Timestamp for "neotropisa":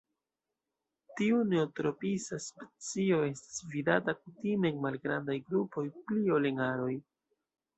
1.49-2.39